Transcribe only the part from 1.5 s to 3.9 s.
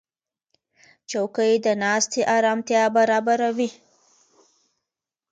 د ناستې آرامتیا برابروي.